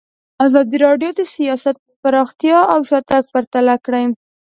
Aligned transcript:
ازادي 0.45 0.77
راډیو 0.85 1.11
د 1.15 1.21
سیاست 1.35 1.75
پرمختګ 2.03 2.53
او 2.73 2.79
شاتګ 2.89 3.23
پرتله 3.33 3.75
کړی. 3.85 4.05